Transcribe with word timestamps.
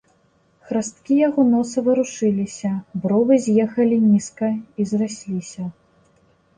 Храсткі 0.69 1.17
яго 1.27 1.41
носа 1.49 1.83
варушыліся, 1.89 2.73
бровы 3.05 3.33
з'ехалі 3.47 4.03
нізка 4.09 4.53
і 4.57 4.81
зрасліся. 4.95 5.73